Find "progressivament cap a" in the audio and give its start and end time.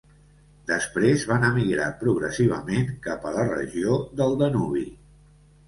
1.99-3.35